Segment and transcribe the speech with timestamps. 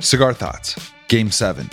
[0.00, 1.68] Cigar Thoughts, Game 7.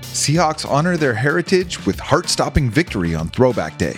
[0.00, 3.96] Seahawks honor their heritage with heart stopping victory on Throwback Day.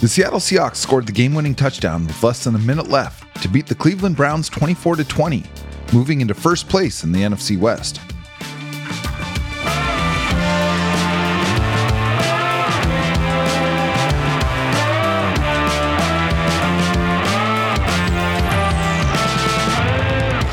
[0.00, 3.48] The Seattle Seahawks scored the game winning touchdown with less than a minute left to
[3.48, 5.44] beat the Cleveland Browns 24 20,
[5.92, 8.00] moving into first place in the NFC West.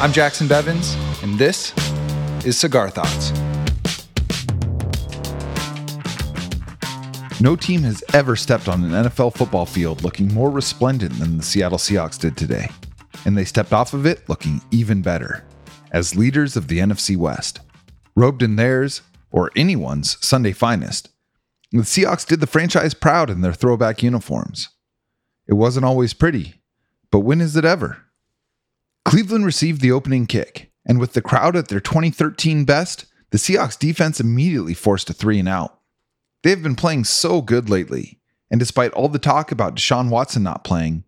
[0.02, 1.74] I'm Jacson Bevens, and this
[2.46, 3.32] is Cigar Thoughts.
[7.42, 11.44] No team has ever stepped on an NFL football field looking more resplendent than the
[11.44, 12.70] Seattle Seahawks did today,
[13.26, 15.44] and they stepped off of it looking even better
[15.92, 17.60] as leaders of the NFC West.
[18.16, 21.10] Robed in theirs, or anyone's, Sunday finest,
[21.72, 24.70] the Seahawks did the franchise proud in their throwback uniforms.
[25.48, 26.62] It wasn't always pretty,
[27.12, 28.04] but when is it ever?
[29.04, 33.78] Cleveland received the opening kick, and with the crowd at their 2013 best, the Seahawks
[33.78, 35.80] defense immediately forced a three and out.
[36.44, 38.20] They have been playing so good lately,
[38.52, 41.04] and despite all the talk about Deshaun Watson not playing,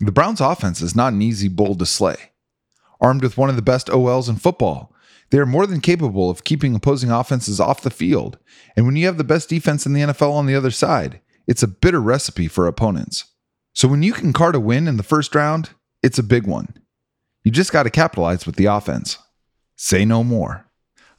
[0.00, 2.32] the Browns' offense is not an easy bull to slay.
[3.00, 4.92] Armed with one of the best OLs in football,
[5.30, 8.38] they are more than capable of keeping opposing offenses off the field,
[8.76, 11.62] and when you have the best defense in the NFL on the other side, it's
[11.62, 13.26] a bitter recipe for opponents.
[13.72, 15.70] So when you can card a win in the first round,
[16.02, 16.74] it's a big one.
[17.44, 19.18] You just got to capitalize with the offense.
[19.76, 20.66] Say no more.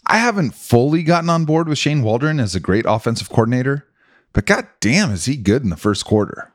[0.05, 3.87] I haven't fully gotten on board with Shane Waldron as a great offensive coordinator,
[4.33, 6.53] but goddamn, is he good in the first quarter.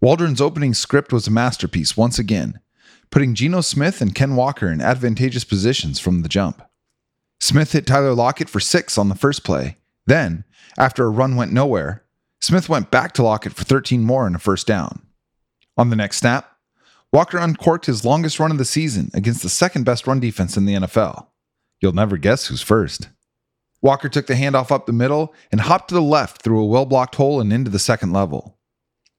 [0.00, 2.60] Waldron's opening script was a masterpiece once again,
[3.10, 6.62] putting Geno Smith and Ken Walker in advantageous positions from the jump.
[7.40, 9.76] Smith hit Tyler Lockett for six on the first play.
[10.06, 10.44] Then,
[10.78, 12.04] after a run went nowhere,
[12.40, 15.02] Smith went back to Lockett for 13 more and a first down.
[15.76, 16.49] On the next snap,
[17.12, 20.64] Walker uncorked his longest run of the season against the second best run defense in
[20.64, 21.26] the NFL.
[21.80, 23.08] You'll never guess who's first.
[23.82, 26.86] Walker took the handoff up the middle and hopped to the left through a well
[26.86, 28.58] blocked hole and into the second level.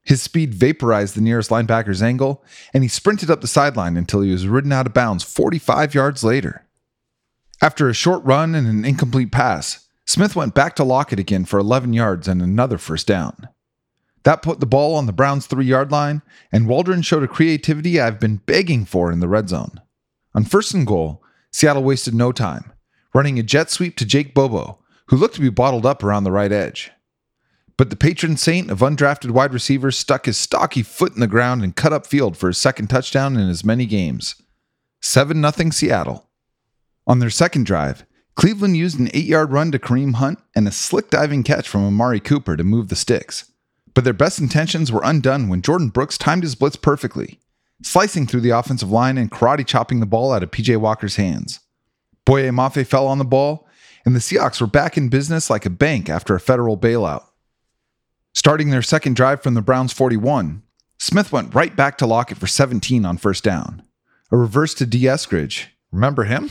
[0.04, 4.32] His speed vaporized the nearest linebacker's angle, and he sprinted up the sideline until he
[4.32, 6.66] was ridden out of bounds 45 yards later.
[7.60, 11.60] After a short run and an incomplete pass, Smith went back to Lockett again for
[11.60, 13.48] 11 yards and another first down.
[14.24, 16.22] That put the ball on the Browns' three yard line,
[16.52, 19.80] and Waldron showed a creativity I've been begging for in the red zone.
[20.34, 22.72] On first and goal, Seattle wasted no time,
[23.14, 24.78] running a jet sweep to Jake Bobo,
[25.08, 26.90] who looked to be bottled up around the right edge.
[27.76, 31.64] But the patron saint of undrafted wide receivers stuck his stocky foot in the ground
[31.64, 34.36] and cut up field for his second touchdown in as many games.
[35.00, 36.30] 7 0 Seattle.
[37.06, 38.06] On their second drive,
[38.36, 41.84] Cleveland used an eight yard run to Kareem Hunt and a slick diving catch from
[41.84, 43.51] Amari Cooper to move the sticks.
[43.94, 47.38] But their best intentions were undone when Jordyn Brooks timed his blitz perfectly,
[47.82, 51.60] slicing through the offensive line and karate chopping the ball out of PJ Walker's hands.
[52.24, 53.66] Boye Mafe fell on the ball,
[54.04, 57.24] and the Seahawks were back in business like a bank after a federal bailout.
[58.32, 60.62] Starting their second drive from the Browns 41,
[60.98, 63.82] Smith went right back to Lockett for 17 on first down.
[64.30, 66.50] A reverse to Dee Eskridge, remember him?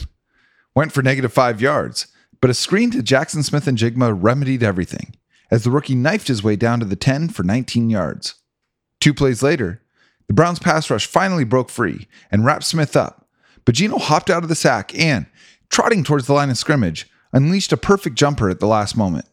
[0.75, 2.07] Went for negative five yards,
[2.40, 5.16] but a screen to Jaxon Smith-Njigba remedied everything
[5.51, 8.35] as the rookie knifed his way down to the 10 for 19 yards.
[9.00, 9.81] Two plays later,
[10.28, 13.28] the Browns pass rush finally broke free and wrapped Smith up,
[13.66, 15.25] but Geno hopped out of the sack and,
[15.69, 19.25] trotting towards the line of scrimmage, unleashed a perfect jumper at the last moment.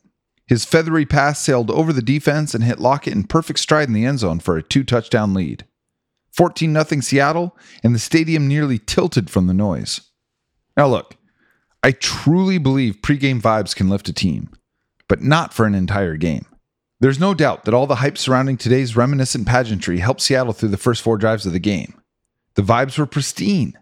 [0.46, 4.06] His feathery pass sailed over the defense and hit Lockett in perfect stride in the
[4.06, 5.64] end zone for a two touchdown lead.
[6.32, 10.00] 14 0 Seattle, and the stadium nearly tilted from the noise.
[10.76, 11.16] Now, look,
[11.82, 14.50] I truly believe pregame vibes can lift a team
[15.08, 16.46] but not for an entire game.
[17.00, 20.76] There's no doubt that all the hype surrounding today's reminiscent pageantry helped Seattle through the
[20.76, 22.00] first four drives of the game.
[22.54, 23.78] The vibes were pristine.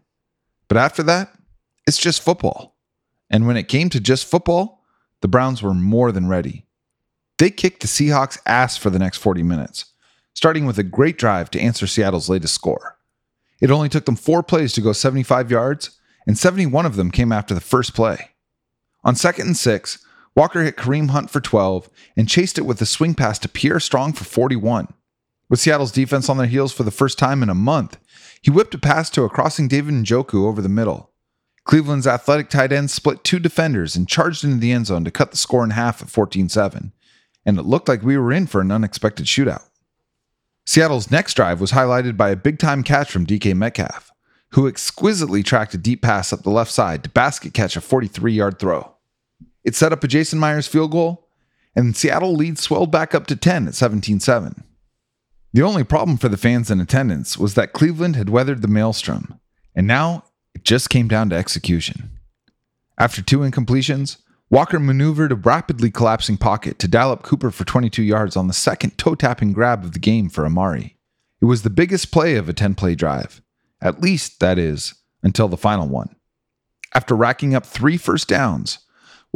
[0.68, 1.32] But after that,
[1.86, 2.76] it's just football.
[3.30, 4.84] And when it came to just football,
[5.22, 6.66] the Browns were more than ready.
[7.38, 9.86] They kicked the Seahawks' ass for the next 40 minutes,
[10.34, 12.98] starting with a great drive to answer Seattle's latest score.
[13.60, 17.32] It only took them four plays to go 75 yards, and 71 of them came
[17.32, 18.30] after the first play.
[19.04, 20.04] On second and six,
[20.36, 23.80] Walker hit Kareem Hunt for 12 and chased it with a swing pass to Pierre
[23.80, 24.92] Strong for 41.
[25.48, 27.96] With Seattle's defense on their heels for the first time in a month,
[28.42, 31.10] he whipped a pass to a crossing David Njoku over the middle.
[31.64, 35.30] Cleveland's athletic tight end split two defenders and charged into the end zone to cut
[35.30, 36.92] the score in half at 14 7,
[37.46, 39.68] and it looked like we were in for an unexpected shootout.
[40.66, 44.12] Seattle's next drive was highlighted by a big time catch from DK Metcalf,
[44.50, 48.32] who exquisitely tracked a deep pass up the left side to basket catch a 43
[48.32, 48.95] yard throw.
[49.66, 51.28] It set up a Jason Myers field goal,
[51.74, 54.64] and Seattle lead swelled back up to 10 at 17 7.
[55.52, 59.40] The only problem for the fans in attendance was that Cleveland had weathered the maelstrom,
[59.74, 60.22] and now
[60.54, 62.10] it just came down to execution.
[62.96, 64.18] After two incompletions,
[64.50, 68.54] Walker maneuvered a rapidly collapsing pocket to dial up Cooper for 22 yards on the
[68.54, 70.96] second toe tapping grab of the game for Amari.
[71.40, 73.42] It was the biggest play of a 10 play drive,
[73.82, 76.14] at least, that is, until the final one.
[76.94, 78.78] After racking up three first downs,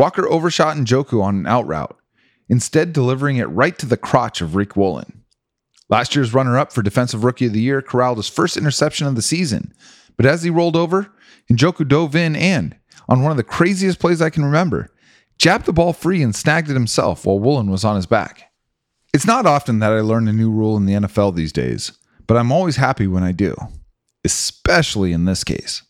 [0.00, 1.94] Walker overshot Njoku on an out route,
[2.48, 5.24] instead delivering it right to the crotch of Riq Woolen.
[5.90, 9.14] Last year's runner up for Defensive Rookie of the Year corralled his first interception of
[9.14, 9.74] the season,
[10.16, 11.12] but as he rolled over,
[11.52, 12.78] Njoku dove in and,
[13.10, 14.90] on one of the craziest plays I can remember,
[15.36, 18.50] jabbed the ball free and snagged it himself while Woolen was on his back.
[19.12, 21.92] It's not often that I learn a new rule in the NFL these days,
[22.26, 23.54] but I'm always happy when I do,
[24.24, 25.82] especially in this case.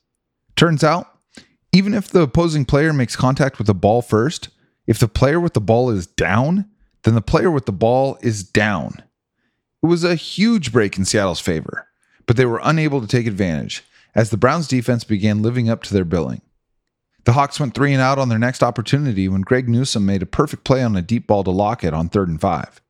[0.57, 1.07] Turns out,
[1.73, 4.49] even if the opposing player makes contact with the ball first,
[4.87, 6.67] if the player with the ball is down,
[7.03, 9.03] then the player with the ball is down.
[9.83, 11.87] It was a huge break in Seattle's favor,
[12.27, 13.85] but they were unable to take advantage
[14.15, 16.43] as the Browns defense began living up to their billing.
[17.25, 20.27] The Hawks went three and out on their next opportunity when Greg Newsome made a
[20.27, 22.81] perfect play on a deep ball to Lockett on third and five.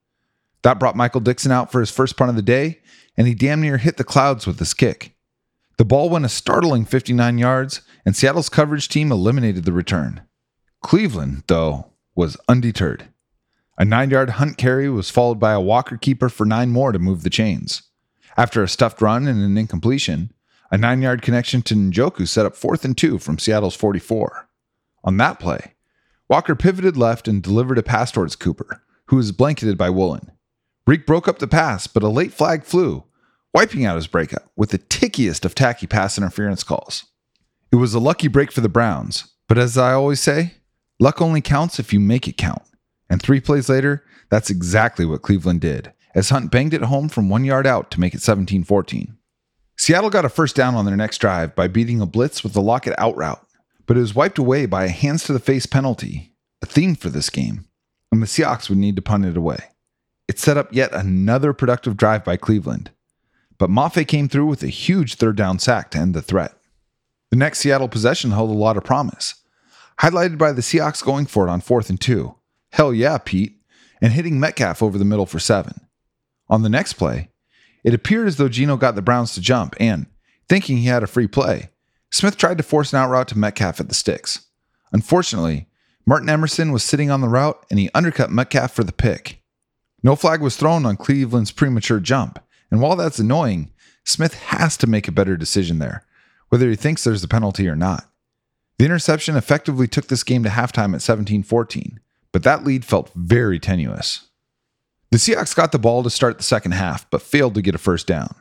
[0.63, 2.81] That brought Michael Dickson out for his first punt of the day,
[3.17, 5.15] and he damn near hit the clouds with his kick.
[5.79, 10.23] The ball went a startling 59 yards, and Seattle's coverage team eliminated the return.
[10.83, 13.09] Cleveland, though, was undeterred.
[13.79, 16.99] A nine yard hunt carry was followed by a Walker keeper for nine more to
[16.99, 17.83] move the chains.
[18.37, 20.33] After a stuffed run and an incompletion,
[20.71, 24.49] a nine yard connection to Njoku set up fourth and two from Seattle's 44.
[25.05, 25.75] On that play,
[26.29, 30.31] Walker pivoted left and delivered a pass towards Cooper, who was blanketed by Woolen.
[30.87, 33.05] Riq broke up the pass, but a late flag flew,
[33.53, 37.07] wiping out his breakup with the tickiest of tacky pass interference calls.
[37.73, 40.55] It was a lucky break for the Browns, but as I always say,
[40.99, 42.63] luck only counts if you make it count.
[43.09, 47.29] And three plays later, that's exactly what Cleveland did, as Hunt banged it home from
[47.29, 49.17] one yard out to make it 17 14.
[49.77, 52.61] Seattle got a first down on their next drive by beating a blitz with the
[52.61, 53.47] Lockett out route,
[53.87, 57.09] but it was wiped away by a hands to the face penalty, a theme for
[57.09, 57.67] this game,
[58.11, 59.61] and the Seahawks would need to punt it away.
[60.27, 62.91] It set up yet another productive drive by Cleveland,
[63.59, 66.55] but Mafe came through with a huge third down sack to end the threat.
[67.31, 69.35] The next Seattle possession held a lot of promise,
[70.01, 72.35] highlighted by the Seahawks going for it on fourth and two.
[72.73, 73.61] Hell yeah, Pete,
[74.01, 75.87] and hitting Metcalf over the middle for seven.
[76.49, 77.29] On the next play,
[77.85, 80.07] it appeared as though Geno got the Browns to jump, and,
[80.49, 81.71] thinking he had a free play,
[82.11, 84.47] Smith tried to force an out route to Metcalf at the sticks.
[84.93, 85.69] Unfortunately,
[86.05, 89.43] Martin Emerson was sitting on the route and he undercut Metcalf for the pick.
[90.03, 92.41] No flag was thrown on Cleveland's premature jump,
[92.71, 93.71] and while that's annoying,
[94.05, 96.05] Smith has to make a better decision there,
[96.51, 98.07] whether he thinks there's a penalty or not.
[98.79, 102.01] The interception effectively took this game to halftime at 17 14,
[102.33, 104.29] but that lead felt very tenuous.
[105.11, 107.79] The Seahawks got the ball to start the second half, but failed to get a
[107.79, 108.35] first down.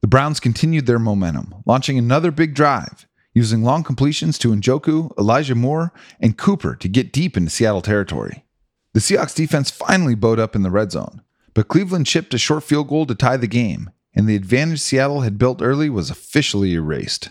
[0.00, 5.54] The Browns continued their momentum, launching another big drive, using long completions to Njoku, Elijah
[5.54, 8.44] Moore, and Cooper to get deep into Seattle territory.
[8.92, 11.22] The Seahawks defense finally bowed up in the red zone,
[11.52, 15.22] but Cleveland chipped a short field goal to tie the game, and the advantage Seattle
[15.22, 17.30] had built early was officially erased.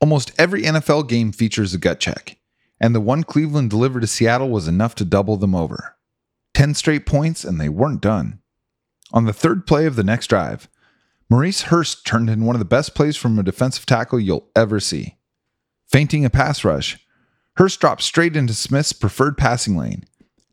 [0.00, 2.38] Almost every NFL game features a gut check,
[2.80, 5.96] and the one Cleveland delivered to Seattle was enough to double them over.
[6.54, 8.40] 10 straight points, and they weren't done.
[9.12, 10.68] On the third play of the next drive,
[11.28, 14.78] Maurice Hurst turned in one of the best plays from a defensive tackle you'll ever
[14.80, 15.16] see.
[15.86, 16.98] Feinting a pass rush,
[17.56, 20.04] Hurst dropped straight into Smith's preferred passing lane,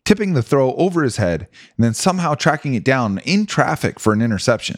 [0.05, 1.47] tipping the throw over his head
[1.77, 4.77] and then somehow tracking it down in traffic for an interception.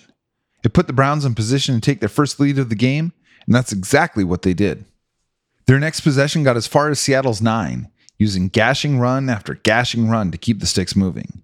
[0.64, 3.14] It put the Browns in position to take their first lead of the game,
[3.46, 4.86] and that's exactly what they did.
[5.66, 10.32] Their next possession got as far as Seattle's nine, using gashing run after gashing run
[10.32, 11.44] to keep the sticks moving.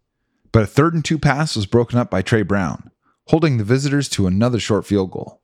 [0.51, 2.91] But a third and two pass was broken up by Trey Brown,
[3.27, 5.41] holding the visitors to another short field goal.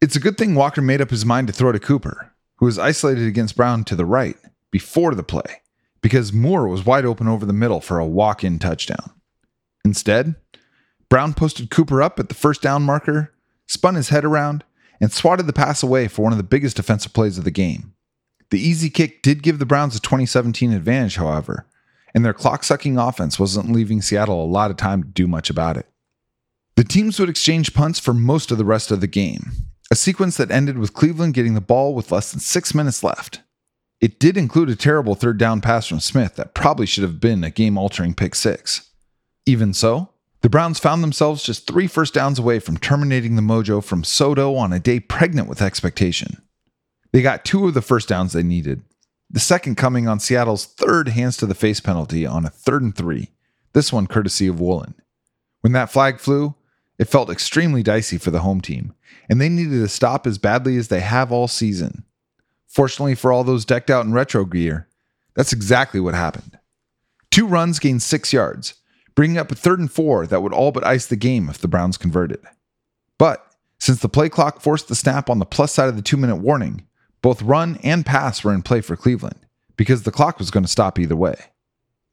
[0.00, 2.78] It's a good thing Walker made up his mind to throw to Cooper, who was
[2.78, 4.36] isolated against Brown to the right
[4.70, 5.62] before the play,
[6.00, 9.12] because Moore was wide open over the middle for a walk in touchdown.
[9.84, 10.36] Instead,
[11.08, 13.32] Brown posted Cooper up at the first down marker,
[13.66, 14.64] spun his head around,
[15.00, 17.94] and swatted the pass away for one of the biggest defensive plays of the game.
[18.50, 21.66] The easy kick did give the Browns a 2017 advantage, however,
[22.14, 25.50] and their clock sucking offense wasn't leaving Seattle a lot of time to do much
[25.50, 25.86] about it.
[26.76, 29.52] The teams would exchange punts for most of the rest of the game,
[29.90, 33.40] a sequence that ended with Cleveland getting the ball with less than six minutes left.
[34.00, 37.42] It did include a terrible third down pass from Smith that probably should have been
[37.42, 38.90] a game altering pick six.
[39.44, 43.82] Even so, the Browns found themselves just three first downs away from terminating the mojo
[43.82, 46.42] from SoDo on a day pregnant with expectation.
[47.12, 48.82] They got two of the first downs they needed,
[49.30, 52.96] the second coming on Seattle's third hands to the face penalty on a third and
[52.96, 53.30] three,
[53.72, 54.94] this one courtesy of Woolen.
[55.60, 56.54] When that flag flew,
[56.98, 58.94] it felt extremely dicey for the home team,
[59.28, 62.04] and they needed to stop as badly as they have all season.
[62.66, 64.88] Fortunately for all those decked out in retro gear,
[65.34, 66.58] That's exactly what happened.
[67.30, 68.74] Two runs gained six yards,
[69.18, 71.66] bringing up a third and four that would all but ice the game if the
[71.66, 72.38] Browns converted.
[73.18, 73.44] But
[73.80, 76.36] since the play clock forced the snap on the plus side of the two minute
[76.36, 76.86] warning,
[77.20, 79.40] both run and pass were in play for Cleveland
[79.76, 81.34] because the clock was going to stop either way.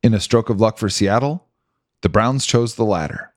[0.02, 1.46] In a stroke of luck for Seattle,
[2.02, 3.36] the Browns chose the latter.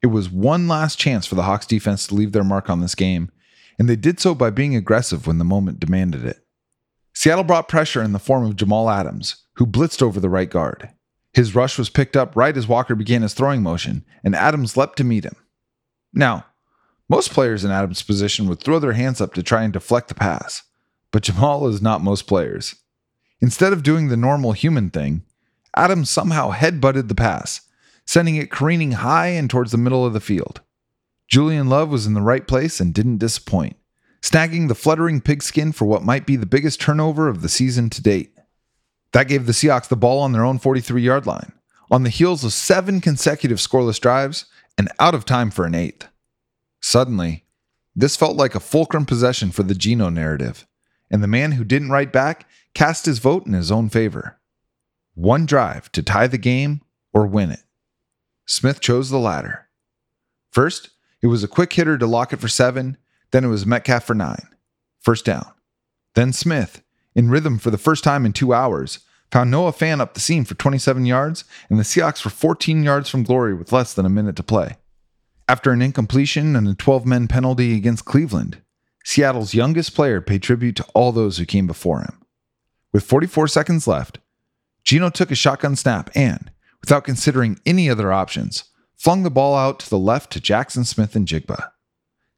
[0.00, 2.94] It was one last chance for the Hawks defense to leave their mark on this
[2.94, 3.30] game,
[3.78, 6.46] and they did so by being aggressive when the moment demanded it.
[7.12, 10.88] Seattle brought pressure in the form of Jamal Adams, who blitzed over the right guard.
[11.34, 14.96] His rush was picked up right as Walker began his throwing motion, and Adams leapt
[14.98, 15.36] to meet him.
[16.12, 16.46] Now,
[17.08, 20.14] most players in Adams' position would throw their hands up to try and deflect the
[20.14, 20.62] pass,
[21.10, 22.76] but Jamal is not most players.
[23.40, 25.22] Instead of doing the normal human thing,
[25.76, 27.62] Adams somehow head-butted the pass,
[28.06, 30.60] sending it careening high and towards the middle of the field.
[31.26, 33.76] Julian Love was in the right place and didn't disappoint,
[34.22, 38.00] snagging the fluttering pigskin for what might be the biggest turnover of the season to
[38.00, 38.33] date.
[39.14, 41.52] That gave the Seahawks the ball on their own 43 yard line,
[41.88, 46.08] on the heels of seven consecutive scoreless drives and out of time for an eighth.
[46.80, 47.44] Suddenly,
[47.94, 50.66] this felt like a fulcrum possession for the Geno narrative,
[51.12, 54.40] and the man who didn't write back cast his vote in his own favor.
[55.14, 56.80] One drive to tie the game
[57.12, 57.62] or win it.
[58.46, 59.68] Smith chose the latter.
[60.50, 60.90] First,
[61.22, 62.96] it was a quick hitter to Lockett for seven,
[63.30, 64.48] then it was Metcalf for nine.
[64.98, 65.46] First down.
[66.14, 66.82] Then Smith,
[67.14, 70.44] in rhythm for the first time in two hours, found Noah Fant up the seam
[70.44, 74.10] for 27 yards, and the Seahawks were 14 yards from glory with less than a
[74.10, 74.76] minute to play.
[75.48, 78.62] After an incompletion and a 12 men penalty against Cleveland,
[79.04, 82.20] Seattle's youngest player paid tribute to all those who came before him.
[82.92, 84.18] With 44 seconds left,
[84.84, 88.64] Geno took a shotgun snap and, without considering any other options,
[88.96, 91.70] flung the ball out to the left to Jaxon Smith-Njigba.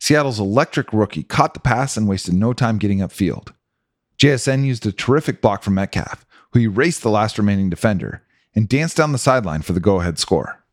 [0.01, 3.53] Seattle's electric rookie caught the pass and wasted no time getting upfield.
[4.19, 8.23] JSN used a terrific block from Metcalf, who erased the last remaining defender
[8.55, 10.65] and danced down the sideline for the go ahead score.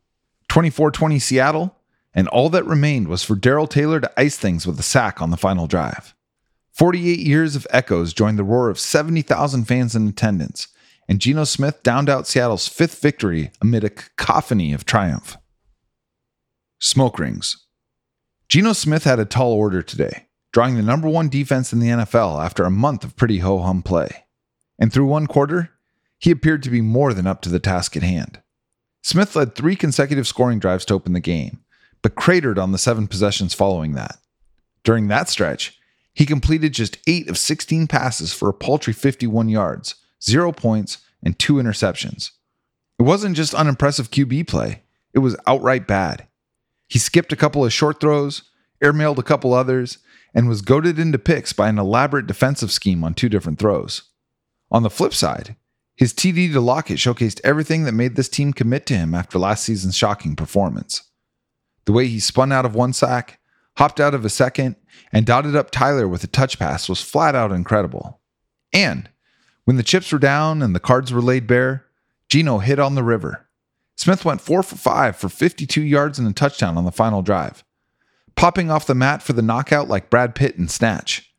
[0.48, 1.76] 24 20 Seattle,
[2.14, 5.30] and all that remained was for Darrell Taylor to ice things with a sack on
[5.30, 6.14] the final drive.
[6.72, 10.68] 48 years of echoes joined the roar of 70,000 fans in attendance,
[11.08, 15.36] and Geno Smith downed out Seattle's fifth victory amid a cacophony of triumph.
[16.80, 17.66] Smoke rings.
[18.48, 22.42] Geno Smith had a tall order today, drawing the number one defense in the NFL
[22.42, 24.24] after a month of pretty ho hum play.
[24.78, 25.72] And through one quarter,
[26.16, 28.40] he appeared to be more than up to the task at hand.
[29.02, 31.64] Smith led three consecutive scoring drives to open the game,
[32.02, 34.16] but cratered on the seven possessions following that.
[34.84, 35.76] During that stretch,
[36.14, 41.36] he completed just 8 of 16 passes for a paltry 51 yards, 0 points, and
[41.36, 42.30] 2 interceptions.
[43.00, 44.82] It wasn't just unimpressive QB play,
[45.12, 46.28] it was outright bad.
[46.86, 48.42] He skipped a couple of short throws,
[48.80, 49.98] airmailed a couple others,
[50.34, 54.02] and was goaded into picks by an elaborate defensive scheme on two different throws.
[54.70, 55.56] On the flip side,
[55.96, 59.64] his TD to Lockett showcased everything that made this team commit to him after last
[59.64, 61.02] season's shocking performance.
[61.84, 63.38] The way he spun out of one sack,
[63.76, 64.76] hopped out of a second,
[65.12, 68.20] and dotted up Tyler with a touch pass was flat out incredible.
[68.72, 69.08] And
[69.64, 71.86] when the chips were down and the cards were laid bare,
[72.28, 73.48] Geno hit on the river.
[73.96, 77.62] Smith went 4 for 5 for 52 yards and a touchdown on the final drive,
[78.36, 81.32] popping off the mat for the knockout like Brad Pitt in Snatch.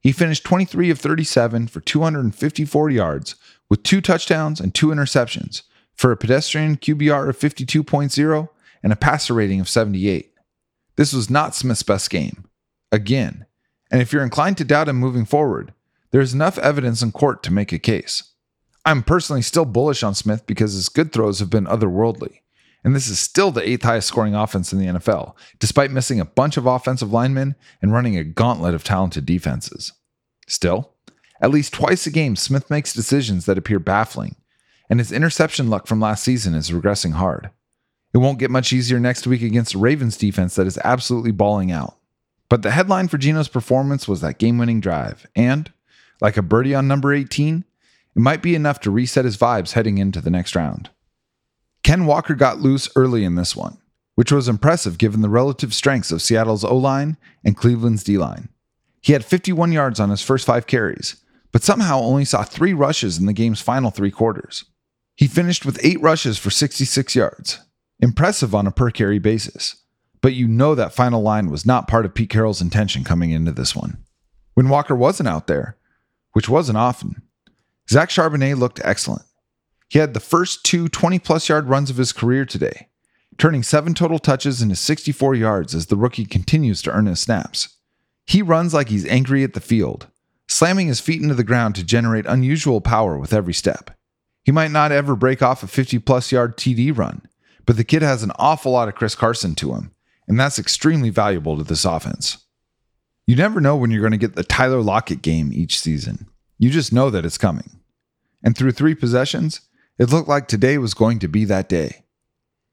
[0.00, 3.36] He finished 23 of 37 for 254 yards
[3.68, 5.62] with two touchdowns and two interceptions
[5.94, 8.48] for a pedestrian QBR of 52.0
[8.82, 10.32] and a passer rating of 78.
[10.96, 12.44] This was not Smith's best game.
[12.90, 13.46] Again,
[13.90, 15.74] and if you're inclined to doubt him moving forward,
[16.10, 18.22] there's enough evidence in court to make a case.
[18.84, 22.40] I'm personally still bullish on Smith because his good throws have been otherworldly.
[22.82, 26.24] And this is still the eighth highest scoring offense in the NFL, despite missing a
[26.24, 29.92] bunch of offensive linemen and running a gauntlet of talented defenses.
[30.46, 30.94] Still,
[31.40, 34.36] at least twice a game, Smith makes decisions that appear baffling,
[34.88, 37.50] and his interception luck from last season is regressing hard.
[38.12, 41.70] It won't get much easier next week against a Ravens defense that is absolutely balling
[41.70, 41.96] out.
[42.48, 45.72] But the headline for Geno's performance was that game winning drive, and,
[46.20, 47.64] like a birdie on number 18,
[48.16, 50.90] it might be enough to reset his vibes heading into the next round.
[51.82, 53.78] Ken Walker got loose early in this one,
[54.14, 58.48] which was impressive given the relative strengths of Seattle's O line and Cleveland's D line.
[59.00, 61.16] He had 51 yards on his first five carries,
[61.52, 64.64] but somehow only saw three rushes in the game's final three quarters.
[65.16, 67.60] He finished with eight rushes for 66 yards,
[67.98, 69.76] impressive on a per carry basis,
[70.20, 73.52] but you know that final line was not part of Pete Carroll's intention coming into
[73.52, 73.98] this one.
[74.54, 75.76] When Walker wasn't out there,
[76.32, 77.22] which wasn't often,
[77.88, 79.22] Zach Charbonnet looked excellent.
[79.90, 82.86] He had the first two 20 plus yard runs of his career today,
[83.38, 87.76] turning seven total touches into 64 yards as the rookie continues to earn his snaps.
[88.24, 90.06] He runs like he's angry at the field,
[90.46, 93.90] slamming his feet into the ground to generate unusual power with every step.
[94.44, 97.22] He might not ever break off a 50 plus yard TD run,
[97.66, 99.90] but the kid has an awful lot of Chris Carson to him,
[100.28, 102.38] and that's extremely valuable to this offense.
[103.26, 106.28] You never know when you're going to get the Tyler Lockett game each season.
[106.58, 107.80] You just know that it's coming.
[108.40, 109.62] And through three possessions,
[109.98, 112.04] it looked like today was going to be that day.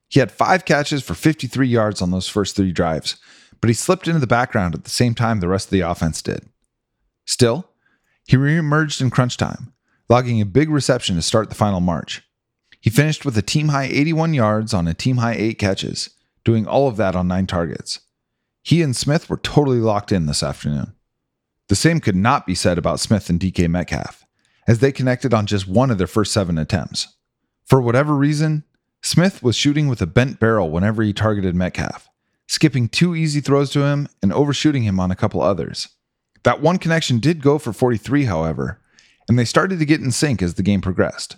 [0.08, 3.16] He had five catches for 53 yards on those first three drives,
[3.60, 6.22] but he slipped into the background at the same time the rest of the offense
[6.22, 6.48] did.
[7.26, 7.68] Still,
[8.26, 9.74] he reemerged in crunch time,
[10.08, 12.22] logging a big reception to start the final march.
[12.80, 16.10] He finished with a team high 81 yards on a team high 8 catches,
[16.44, 18.00] doing all of that on 9 targets.
[18.62, 20.94] He and Smith were totally locked in this afternoon.
[21.68, 24.24] The same could not be said about Smith and DK Metcalf,
[24.68, 27.16] as they connected on just one of their first seven attempts.
[27.64, 28.64] For whatever reason,
[29.02, 32.08] Smith was shooting with a bent barrel whenever he targeted Metcalf,
[32.46, 35.88] skipping two easy throws to him and overshooting him on a couple others.
[36.44, 38.80] That one connection did go for 43, however,
[39.28, 41.36] and they started to get in sync as the game progressed.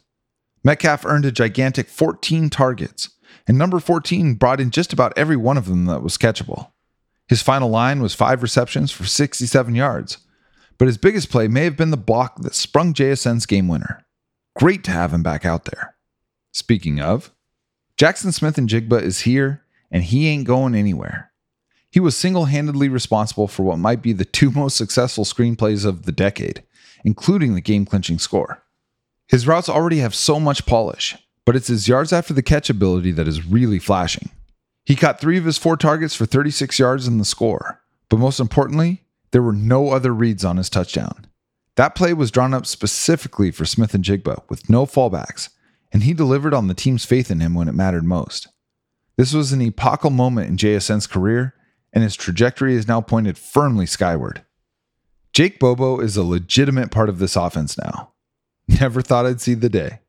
[0.63, 3.11] Metcalf earned a gigantic 14 targets,
[3.47, 6.71] and number 14 brought in just about every one of them that was catchable.
[7.29, 10.19] His final line was five receptions for 67 yards,
[10.81, 14.03] but his biggest play may have been the block that sprung JSN's game winner.
[14.59, 15.95] Great to have him back out there.
[16.53, 17.31] Speaking of,
[17.99, 21.33] Jaxon Smith-Njigba is here, and he ain't going anywhere.
[21.91, 26.07] He was single handedly responsible for what might be the two most successful screenplays of
[26.07, 26.63] the decade,
[27.05, 28.63] including the game clinching score.
[29.29, 33.13] His routes already have so much polish, but it's his yards after the catch ability
[33.13, 34.31] that is really flashing.
[34.87, 38.41] He caught three of his four targets for 36 yards in the score, but most
[38.41, 41.27] importantly, there were no other reads on his touchdown.
[41.77, 45.51] That play was drawn up specifically for Smith-Njigba with no fallbacks,
[45.93, 48.49] and he delivered on the team's faith in him when it mattered most.
[49.17, 51.55] This was an epochal moment in JSN's career,
[51.93, 54.45] and his trajectory is now pointed firmly skyward.
[55.33, 58.13] Jake Bobo is a legitimate part of this offense now.
[58.69, 60.01] Never thought I'd see the day.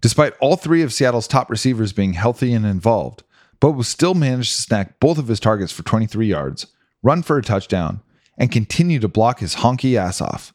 [0.00, 3.22] Despite all three of Seattle's top receivers being healthy and involved,
[3.60, 6.66] Bobo still managed to snag both of his targets for 23 yards,
[7.02, 8.00] run for a touchdown,
[8.38, 10.52] and continue to block his honky ass off.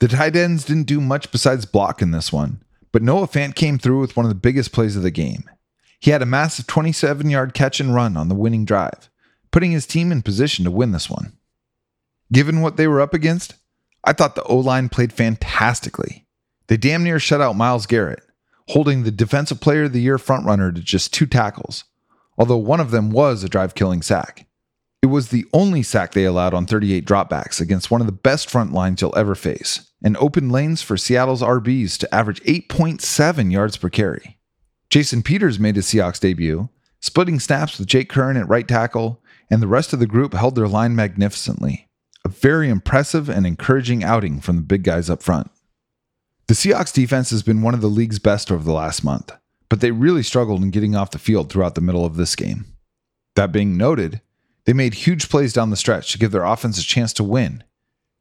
[0.00, 2.62] The tight ends didn't do much besides block in this one,
[2.92, 5.48] but Noah Fant came through with one of the biggest plays of the game.
[5.98, 9.08] He had a massive 27 yard catch and run on the winning drive,
[9.50, 11.36] putting his team in position to win this one.
[12.32, 13.54] Given what they were up against,
[14.04, 16.26] I thought the O line played fantastically.
[16.66, 18.22] They damn near shut out Myles Garrett,
[18.68, 21.84] holding the Defensive Player of the Year frontrunner to just two tackles,
[22.36, 24.45] although one of them was a drive killing sack.
[25.06, 28.50] It was the only sack they allowed on 38 dropbacks against one of the best
[28.50, 33.76] front lines you'll ever face, and opened lanes for Seattle's RBs to average 8.7 yards
[33.76, 34.36] per carry.
[34.90, 39.62] Jason Peters made his Seahawks debut, splitting snaps with Jake Curhan at right tackle, and
[39.62, 41.86] the rest of the group held their line magnificently.
[42.24, 45.52] A very impressive and encouraging outing from the big guys up front.
[46.48, 49.30] The Seahawks defense has been one of the league's best over the last month,
[49.68, 52.64] but they really struggled in getting off the field throughout the middle of this game.
[53.36, 54.20] That being noted,
[54.66, 57.64] they made huge plays down the stretch to give their offense a chance to win.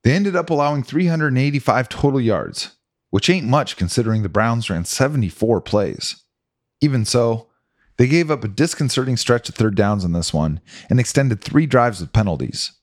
[0.03, 2.77] They ended up allowing 385 total yards,
[3.09, 6.23] which ain't much considering the Browns ran 74 plays.
[6.81, 7.49] Even so,
[7.97, 11.65] they gave up a disconcerting stretch of third downs on this one and extended three
[11.65, 12.73] drives with penalties.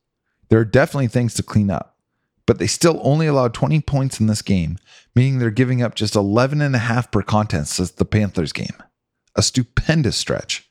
[0.48, 1.92] There are definitely things to clean up
[2.46, 4.78] but they still only allowed 20 points in this game,
[5.14, 8.76] meaning they're giving up just 11 and a half per contest since the Panthers game.
[9.34, 10.68] A stupendous stretch.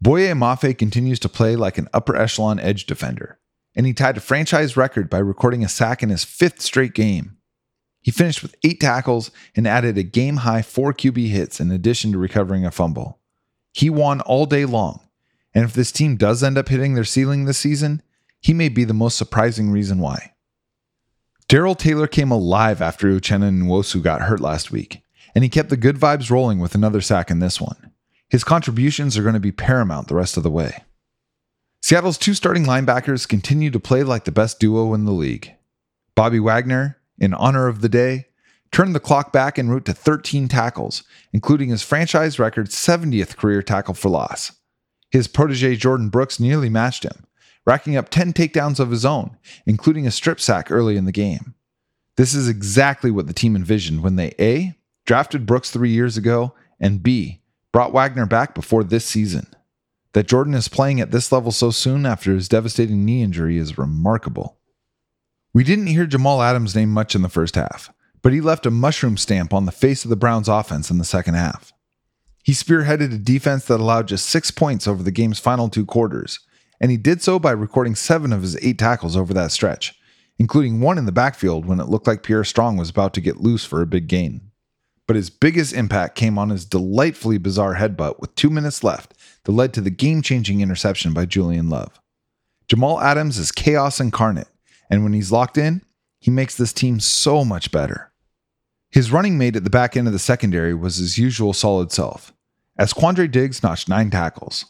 [0.00, 3.38] Boye Mafe continues to play like an upper echelon edge defender,
[3.74, 7.36] and he tied a franchise record by recording a sack in his fifth straight game.
[8.02, 12.12] He finished with eight tackles and added a game high four QB hits in addition
[12.12, 13.18] to recovering a fumble.
[13.72, 15.00] He won all day long,
[15.54, 18.02] and if this team does end up hitting their ceiling this season,
[18.40, 20.34] he may be the most surprising reason why.
[21.48, 25.02] Darrell Taylor came alive after Uchenna Nwosu got hurt last week,
[25.34, 27.92] and he kept the good vibes rolling with another sack in this one.
[28.28, 30.84] His contributions are going to be paramount the rest of the way.
[31.82, 35.52] Seattle's two starting linebackers continue to play like the best duo in the league.
[36.16, 38.26] Bobby Wagner, in honor of the day,
[38.72, 43.62] turned the clock back en route to 13 tackles, including his franchise record 70th career
[43.62, 44.52] tackle for loss.
[45.10, 47.26] His protege Jordyn Brooks nearly matched him,
[47.64, 51.54] racking up 10 takedowns of his own, including a strip sack early in the game.
[52.16, 54.74] This is exactly what the team envisioned when they A.
[55.04, 57.40] drafted Brooks three years ago, and B.
[57.76, 59.46] brought Wagner back before this season.
[60.14, 63.76] That Jordyn is playing at this level so soon after his devastating knee injury is
[63.76, 64.56] remarkable.
[65.52, 68.70] We didn't hear Jamal Adams' name much in the first half, but he left a
[68.70, 71.74] mushroom stamp on the face of the Browns' offense in the second half.
[72.42, 76.40] He spearheaded a defense that allowed just six points over the game's final two quarters,
[76.80, 80.00] and he did so by recording seven of his eight tackles over that stretch,
[80.38, 83.42] including one in the backfield when it looked like Pierre Strong was about to get
[83.42, 84.50] loose for a big gain.
[85.06, 89.14] But his biggest impact came on his delightfully bizarre headbutt with two minutes left
[89.44, 92.00] that led to the game changing interception by Julian Love.
[92.68, 94.48] Jamal Adams is chaos incarnate,
[94.90, 95.82] and when he's locked in,
[96.18, 98.10] he makes this team so much better.
[98.90, 102.32] His running mate at the back end of the secondary was his usual solid self,
[102.78, 104.64] as Quandre Diggs notched nine tackles.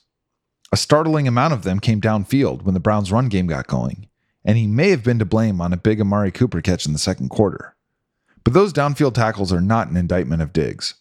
[0.73, 4.09] A startling amount of them came downfield when the Browns' run game got going,
[4.45, 6.99] and he may have been to blame on a big Amari Cooper catch in the
[6.99, 7.76] second quarter.
[8.47, 10.95] But those downfield tackles are not an indictment of Diggs.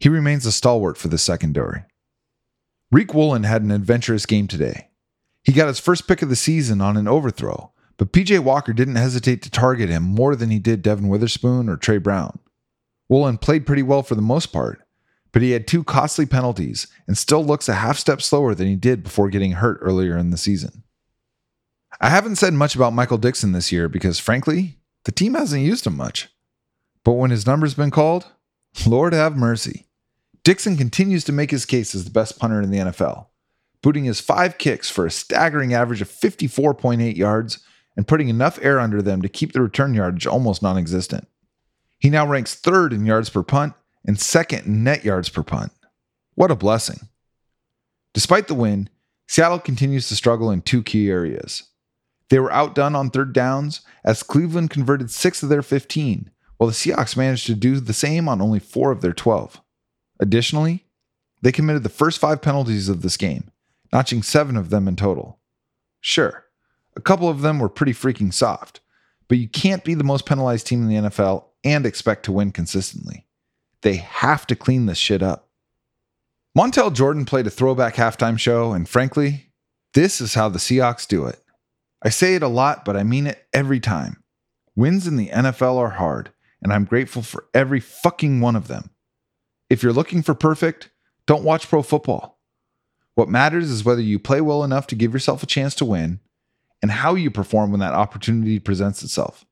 [0.00, 1.84] He remains a stalwart for the secondary.
[2.92, 4.88] Riq Woolen had an adventurous game today.
[5.44, 8.96] He got his first pick of the season on an overthrow, but PJ Walker didn't
[8.96, 12.40] hesitate to target him more than he did Devon Witherspoon or Trey Brown.
[13.08, 14.82] Woolen played pretty well for the most part,
[15.30, 18.74] but he had two costly penalties and still looks a half step slower than he
[18.74, 20.82] did before getting hurt earlier in the season.
[22.00, 25.86] I haven't said much about Michael Dickson this year because, frankly, the team hasn't used
[25.86, 26.28] him much.
[27.04, 28.26] But when his number's been called,
[28.86, 29.86] Lord have mercy.
[30.42, 33.26] Dickson continues to make his case as the best punter in the NFL,
[33.82, 37.58] booting his five kicks for a staggering average of 54.8 yards
[37.96, 41.26] and putting enough air under them to keep the return yardage almost non existent.
[41.98, 43.74] He now ranks third in yards per punt
[44.06, 45.72] and second in net yards per punt.
[46.34, 47.08] What a blessing.
[48.14, 48.88] Despite the win,
[49.26, 51.64] Seattle continues to struggle in two key areas.
[52.30, 56.74] They were outdone on third downs as Cleveland converted six of their 15, while the
[56.74, 59.62] Seahawks managed to do the same on only four of their 12.
[60.20, 60.84] Additionally,
[61.40, 63.50] they committed the first five penalties of this game,
[63.94, 65.40] notching seven of them in total.
[66.02, 66.44] Sure,
[66.94, 68.80] a couple of them were pretty freaking soft,
[69.26, 72.52] but you can't be the most penalized team in the NFL and expect to win
[72.52, 73.26] consistently.
[73.80, 75.48] They have to clean this shit up.
[76.54, 79.46] Montel Jordan played a throwback halftime show, and frankly,
[79.94, 81.42] this is how the Seahawks do it.
[82.02, 84.22] I say it a lot, but I mean it every time.
[84.76, 88.90] Wins in the NFL are hard, and I'm grateful for every fucking one of them.
[89.68, 90.90] If you're looking for perfect,
[91.26, 92.38] don't watch pro football.
[93.14, 96.20] What matters is whether you play well enough to give yourself a chance to win
[96.82, 99.44] and how you perform when that opportunity presents itself.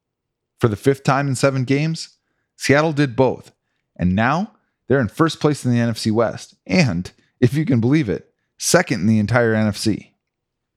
[0.60, 2.16] For the fifth time in seven games,
[2.56, 3.52] Seattle did both,
[3.96, 4.52] and now
[4.88, 9.02] they're in first place in the NFC West, and, if you can believe it, second
[9.02, 10.12] in the entire NFC.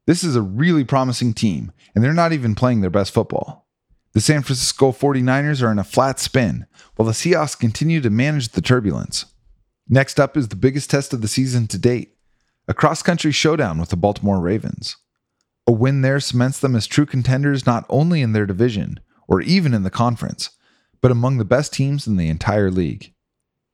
[0.05, 3.67] This is a really promising team, and they're not even playing their best football.
[4.13, 8.49] The San Francisco 49ers are in a flat spin, while the Seahawks continue to manage
[8.49, 9.25] the turbulence.
[9.87, 12.15] Next up is the biggest test of the season to date
[12.67, 14.95] a cross country showdown with the Baltimore Ravens.
[15.67, 19.73] A win there cements them as true contenders not only in their division or even
[19.73, 20.51] in the conference,
[21.01, 23.13] but among the best teams in the entire league.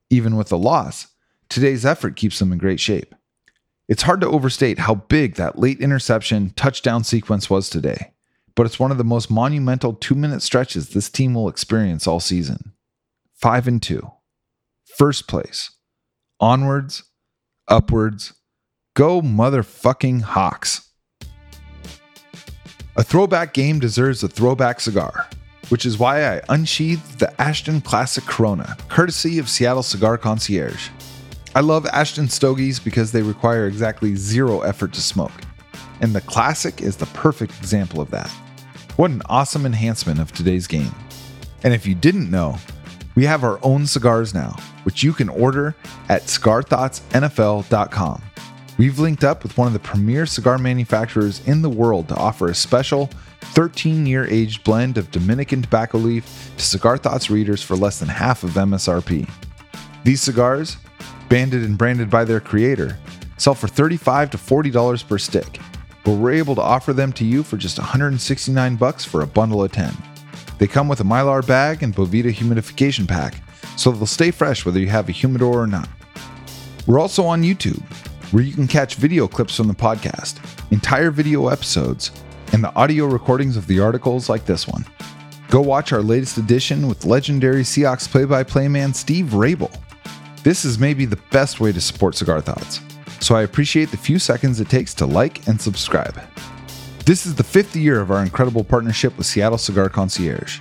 [0.10, 1.08] Even with the loss,
[1.50, 3.14] today's effort keeps them in great shape.
[3.88, 8.14] It's hard to overstate how big that late interception touchdown sequence was today
[8.58, 12.20] but it's one of the most monumental two minute stretches this team will experience all
[12.20, 12.74] season.
[13.36, 14.12] 5 and 2.
[14.98, 15.70] First place.
[16.40, 17.04] Onwards,
[17.68, 18.34] upwards.
[18.96, 20.90] Go motherfucking Hawks.
[22.96, 25.28] A throwback game deserves a throwback cigar,
[25.70, 30.90] which is why I unsheathed the Ashton Classic Corona, courtesy of Seattle Cigar Concierge.
[31.54, 35.44] I love Ashton Stogies because they require exactly zero effort to smoke,
[36.02, 38.32] and the Classic is the perfect example of that.
[38.98, 40.94] What an awesome enhancement of today's game.
[41.64, 42.58] And if you didn't know,
[43.14, 44.56] we have our own cigars now,
[44.86, 45.76] which you can order
[46.10, 48.22] at cigarthoughtsnfl.com.
[48.80, 52.48] We've linked up with one of the premier cigar manufacturers in the world to offer
[52.48, 57.76] a special 13 year aged blend of Dominican tobacco leaf to Cigar Thoughts readers for
[57.76, 59.30] less than half of MSRP.
[60.06, 60.78] These cigars,
[61.30, 62.98] banded and branded by their creator,
[63.38, 65.60] sell for 35 to $40 per stick
[66.08, 69.62] but we're able to offer them to you for just 169 bucks for a bundle
[69.62, 69.94] of 10.
[70.58, 73.36] They come with a Mylar bag and Boveda humidification pack,
[73.76, 75.90] so they'll stay fresh whether you have a humidor or not.
[76.86, 77.82] We're also on YouTube,
[78.32, 80.40] where you can catch video clips from the podcast,
[80.72, 82.12] entire video episodes,
[82.54, 84.86] and the audio recordings of the articles like this one.
[85.50, 89.78] Go watch our latest edition with legendary Seahawks play by play man Steve Raible.
[90.42, 92.80] This is maybe the best way to support Cigar Thoughts
[93.20, 96.20] so I appreciate the few seconds it takes to like and subscribe.
[97.06, 100.60] This is the fifth year of our incredible partnership with Seattle Cigar Concierge.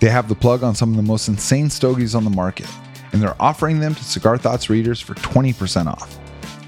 [0.00, 2.68] They have the plug on some of the most insane stogies on the market,
[3.12, 6.18] and they're offering them to Cigar Thoughts readers for 20% off.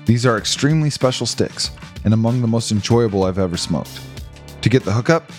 [0.06, 1.70] These are extremely special sticks
[2.04, 4.00] and among the most enjoyable I've ever smoked.
[4.62, 5.30] To get the hookup,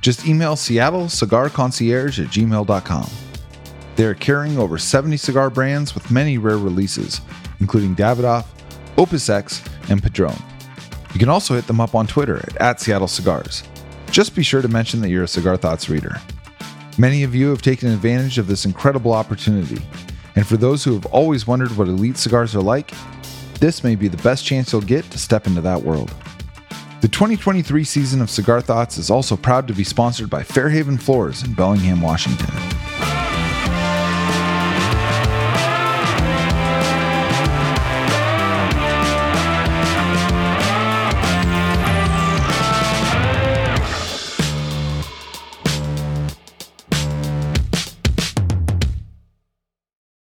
[0.00, 3.10] just email Seattle Cigar Concierge at gmail.com.
[3.96, 7.20] They are carrying over 70 cigar brands with many rare releases,
[7.60, 8.46] including Davidoff,
[8.98, 10.40] Opus X, and Padrón.
[11.12, 13.64] You can also hit them up on Twitter at, at Seattle Cigars.
[14.10, 16.20] Just be sure to mention that you're a Cigar Thoughts reader.
[16.98, 19.80] Many of you have taken advantage of this incredible opportunity,
[20.36, 22.92] And for those who have always wondered what elite cigars are like,
[23.58, 26.14] this may be the best chance you'll get to step into that world.
[27.00, 31.42] The 2023 season of Cigar Thoughts is also proud to be sponsored by Fairhaven Floors
[31.42, 32.69] in Bellingham, Washington.